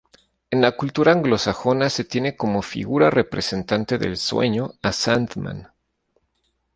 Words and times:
En 0.49 0.61
la 0.63 0.71
cultura 0.75 1.11
anglosajona 1.11 1.87
se 1.91 2.03
tiene 2.05 2.35
como 2.35 2.63
figura 2.63 3.11
representante 3.11 3.99
del 3.99 4.17
sueño 4.17 4.71
a 4.81 4.91
Sandman. 4.93 5.67